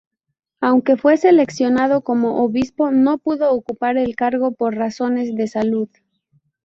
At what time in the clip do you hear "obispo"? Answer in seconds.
2.43-2.89